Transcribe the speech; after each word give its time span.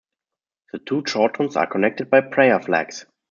The 0.73 0.79
two 0.79 1.03
chortens 1.03 1.55
are 1.55 1.67
connected 1.69 2.09
by 2.09 2.21
prayer 2.21 2.59
flags. 2.59 3.05